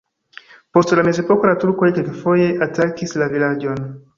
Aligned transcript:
Post 0.77 0.93
la 0.99 1.03
mezepoko 1.09 1.49
la 1.49 1.53
turkoj 1.65 1.91
kelkfoje 1.99 2.49
atakis 2.69 3.15
la 3.25 3.29
vilaĝon. 3.37 3.89